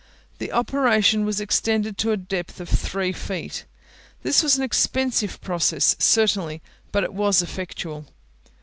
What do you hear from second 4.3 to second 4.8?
was an